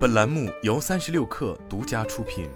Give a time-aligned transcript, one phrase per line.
[0.00, 2.48] 本栏目由三十六氪独家出品。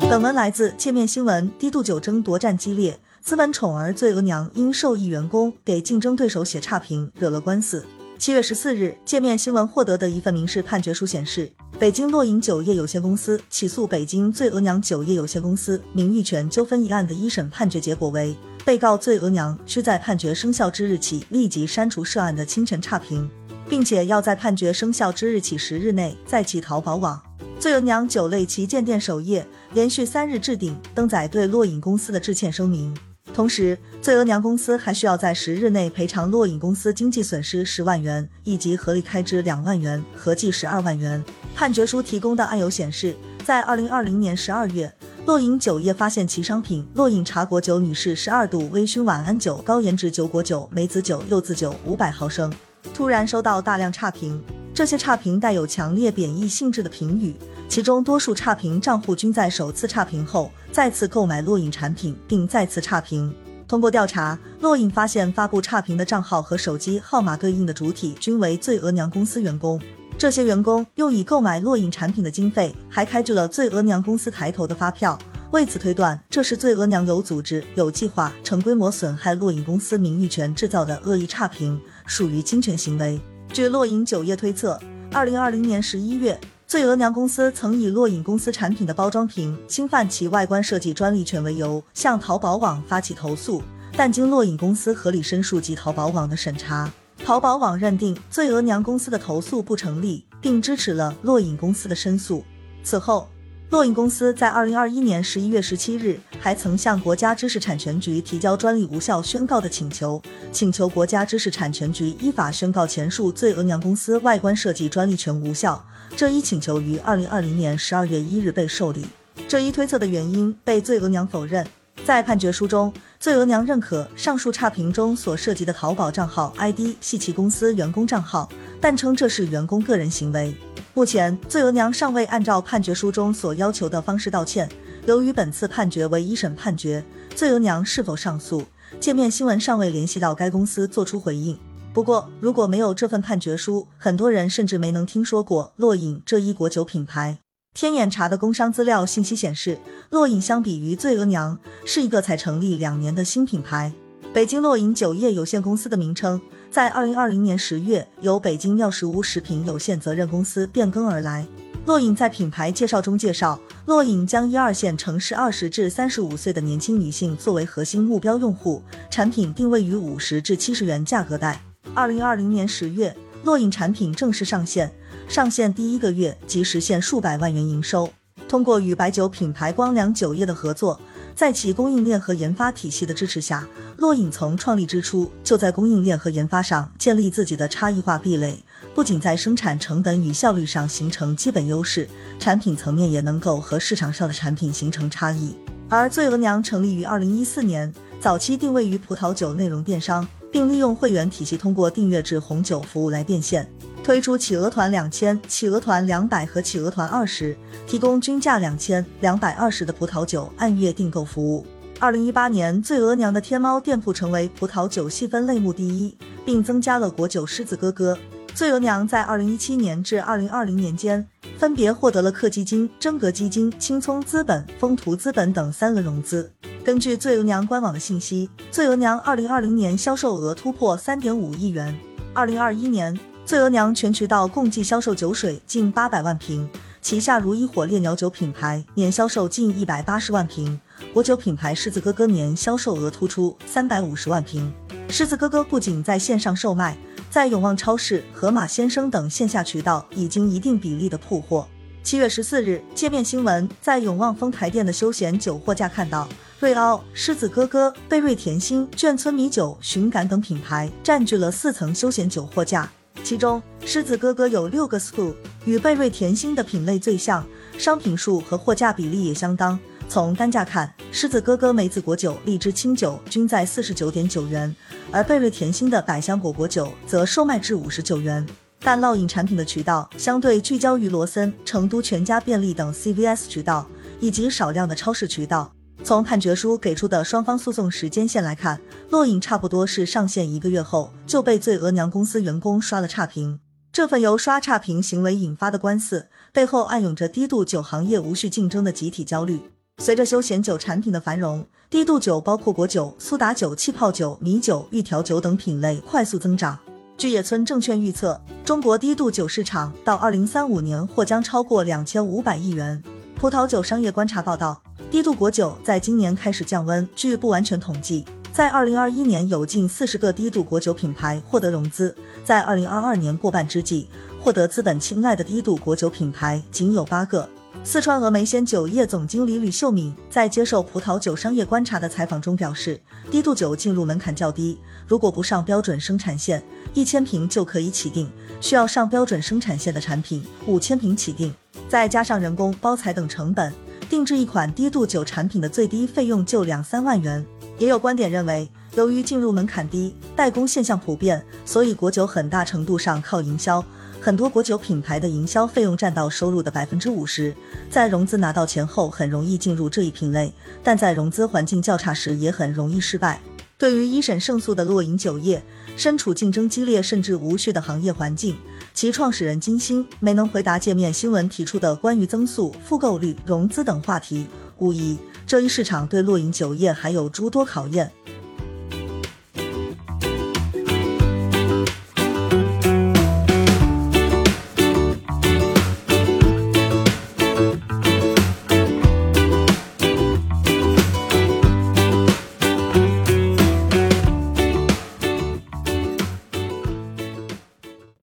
[0.00, 1.52] 本文来自界面新闻。
[1.58, 7.84] 低度酒争夺战激烈，资本宠儿醉额娘因受益员工给竞争对手写差评，惹了官司。
[8.16, 18.34] 七月十四日，界面新闻获得的一份民事判决书显示，北京洛饮酒业有限公司起诉北京醉额娘酒业有限公司名誉权纠纷一案的一审判决结果为。
[18.64, 23.28] 被告醉额娘需在判决生效之日起立即删除涉案的侵权差评，
[23.68, 27.20] 并且要在判决生效之日起十日内在其淘宝网
[27.58, 32.96] 醉额娘酒类旗舰店首页连续三日置顶登载对洛饮公司的致歉声明。
[33.34, 41.24] 同时，醉额娘公司还需要在十日内赔偿洛饮公司经济损失十万元以及合理开支两万元，合计十二万元。
[41.54, 44.92] 判决书提供的案由显示，在二零二零年十二月。
[45.24, 52.52] 洛饮酒业发现其商品洛饮茶果酒女士十二度微醺晚安酒高颜值酒果酒梅子酒柚子酒五百毫升，
[52.92, 54.42] 突然收到大量差评，
[54.74, 57.36] 这些差评带有强烈贬义性质的评语，
[57.68, 63.32] 其中多数差评账户均在首次差评后再次购买洛饮产品并再次差评。
[63.68, 69.80] 通过调查，洛饮发现发布差评的账号和手机号码对应的主体均为醉额娘公司员工。
[70.22, 75.18] 这些员工用以购买洛影产品的经费，还开具了醉额娘公司抬头的发票。
[75.50, 83.20] 为此推断，这是醉额娘有组织、有计划、成规模损害洛影公司名誉权制造的恶意差评，属于侵权行为。
[83.52, 84.78] 据洛影酒业推测，
[85.10, 93.60] 二零二零年十一月，醉额娘公司曾以洛影公司产品的包装瓶侵犯其外观设计专利权为由，向淘宝网发起投诉，
[93.96, 96.88] 但经洛影公司合理申诉及淘宝网的审查。
[97.24, 102.44] 淘宝网认定醉额娘公司的投诉不成立，并支持了洛影公司的申诉。
[102.82, 103.28] 此后，
[103.70, 110.20] 洛影公司在二零二一年十一月十七日还曾向国家知识产权局提交专利无效宣告的请求，
[110.50, 115.82] 请求国家知识产权局依法宣告前述醉额娘公司外观设计专利权无效。
[116.16, 119.06] 这一请求于二零二零年十二月一日被受理。
[119.46, 121.64] 这一推测的原因被醉额娘否认。
[122.04, 128.48] 在判决书中，醉额娘认可上述差评中所涉及的淘宝账号 ID 系其公司员工账号，
[128.80, 130.52] 但称这是员工个人行为。
[130.94, 134.68] 目前，醉额娘尚未按照判决书中所要求的方式道歉。
[135.06, 137.04] 由于本次判决为一审判决，
[137.36, 138.64] 醉额娘是否上诉，
[138.98, 141.56] 界面新闻尚未联系到该公司做出回应。
[141.92, 147.38] 不过，如果没有这份判决书，很多人甚至没能听说过洛饮这一国酒品牌。
[147.74, 149.78] 天眼查的工商资料信息显示，
[150.10, 153.90] 洛饮相比于醉额娘是一个才成立两年的新品牌。
[154.32, 156.40] 北京洛饮酒业有限公司的名称
[156.70, 161.46] 在二零二零年十月由北京妙食屋食品有限责任公司变更而来。
[161.86, 171.60] 洛饮在品牌介绍中介绍，洛饮将一二线城市二十至三十五岁的年轻女性作为核心目标用户，产品定位于五十至七十元价格带。
[171.94, 174.92] 二零二零年十月，洛饮产品正式上线。
[175.28, 178.10] 上线第一个月即实现数百万元营收。
[178.48, 181.00] 通过与白酒品牌光良酒业的合作，
[181.34, 183.66] 在其供应链和研发体系的支持下，
[183.96, 188.62] 洛影从创立之初就在供应链和研发上建立自己的差异化壁垒，
[188.94, 192.06] 不仅在生产成本与效率上形成基本优势，
[192.38, 195.54] 产品层面也能够和市场上的产品形成差异。
[195.88, 197.90] 而醉额娘成立于二零一四年，
[198.20, 203.66] 早期定位于葡萄酒内容电商，并利用会员体系通过订阅制红酒服务来变现。
[204.04, 211.64] 推出企鹅团两千、企鹅团两百和企鹅团二十，提供均价两千、两百二十的葡萄酒按月订购服务。
[212.00, 218.18] 二零一八年，醉额娘的天猫店铺成为葡萄酒细分类目第一，并增加了果酒狮子哥哥。
[218.52, 221.24] 醉额娘在二零一七年至二零二零年间，
[221.56, 226.50] 分别获得了克基金、真格基金、青葱资本、风图资本等三轮融资。
[226.84, 231.96] 根据醉额娘官网的信息，醉额娘二零二零年销售额突破三点五亿元。
[232.34, 233.16] 二零二一年。
[233.44, 236.68] 醉额娘全渠道共计销售酒水近八百万瓶，
[237.00, 240.80] 旗下如一火烈鸟酒品牌年销售近一百八十万瓶，
[241.12, 244.72] 国酒品牌狮子哥哥年销售额突出三百五十万瓶。
[245.08, 246.96] 狮子哥哥不仅在线上售卖，
[247.30, 251.66] 在永旺超市、盒马鲜生等线下渠道已经一定比例的铺货。
[252.04, 256.28] 七月十四日，界面新闻在永旺丰台店的休闲酒货架看到，
[256.60, 262.88] 瑞奥、狮子哥哥、贝瑞甜心、眷村米酒、寻感等品牌占据了四层休闲酒货架。
[263.24, 265.34] 其中，狮子哥哥有六个 school，
[265.64, 267.46] 与贝瑞甜心的品类最像，
[267.78, 269.78] 商品数和货架比例也相当。
[270.08, 274.74] 从单价看，狮子哥哥梅子果酒、荔枝清酒均在四十九点九元，
[275.10, 278.44] 而贝瑞甜心的百香果果酒则售卖至五十九元。
[278.80, 283.86] 但烙饮产品的渠道相对聚焦于罗森、成都全家便利等 CVS 渠道，
[284.20, 285.72] 以及少量的超市渠道。
[286.12, 288.78] 从判决书给出的双方诉讼时间线来看，
[289.08, 293.58] 洛影差不多是上线一个月后就被醉额娘公司员工刷了差评。
[293.90, 299.58] 这份由刷差评行为引发的官司背后暗涌着低度酒行业无序竞争的集体焦虑。
[300.02, 306.78] 随着休闲酒产品的繁荣，低度酒包括果酒、苏打酒、气泡酒、米酒、预调酒等品类快速增长。
[307.16, 313.02] 据野村证券预测，中国低度酒市场到二零三五年或将超过两千五百亿元。
[313.34, 314.80] 葡萄酒商业观察报道，
[315.12, 317.06] 低度果酒在今年开始降温。
[317.14, 322.16] 据不完全统计，在二零二一年有近四十个低度果酒品牌获得融资，
[322.46, 324.08] 在二零二二年过半之际，
[324.40, 327.46] 获得资本青睐的低度果酒品牌仅有八个。
[327.84, 332.98] 四川峨眉鲜酒业总经理吕秀敏在接受葡萄酒商业观察的采访中表示，
[333.30, 336.62] 低度酒进入门槛较低，如果不上标准生产线，
[336.94, 338.26] 一千瓶就可以起订；
[338.62, 341.54] 需要上标准生产线的产品，五千瓶起订。
[341.86, 343.70] 再加上人工、包材等成本，
[344.12, 347.42] 定制一款低度酒产品的最低费用就两三万元。
[347.78, 353.82] 也有观点认为，由于进入门槛低，代工现象普遍，所以果酒很大程度上靠营销。
[354.20, 357.54] 很多果酒品牌的营销费用占到收入的百分之五十，
[357.88, 360.52] 在融资拿到钱后很容易进入这一品类，
[360.84, 363.40] 但在融资环境较差时也很容易失败。
[363.78, 365.64] 对于一审胜诉的洛饮酒业，
[365.96, 368.58] 身处竞争激烈甚至无序的行业环境，
[368.94, 374.46] 其创始人金星没能回答界面新闻提出的关于增速、复购率、融资等话题，
[374.78, 375.16] 无疑
[375.46, 378.12] 这一市场对落影酒业还有诸多考验。